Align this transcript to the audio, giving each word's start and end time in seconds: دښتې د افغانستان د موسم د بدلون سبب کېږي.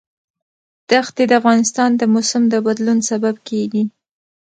دښتې 0.89 1.23
د 1.27 1.31
افغانستان 1.41 1.89
د 1.95 2.01
موسم 2.13 2.43
د 2.49 2.55
بدلون 2.65 2.99
سبب 3.09 3.35
کېږي. 3.49 3.83